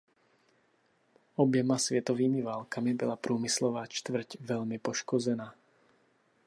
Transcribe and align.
Oběma 1.35 1.77
světovými 1.77 2.41
válkami 2.41 2.93
byla 2.93 3.15
Průmyslová 3.15 3.87
čtvrť 3.87 4.35
velmi 4.39 4.79
poškozena. 4.79 5.55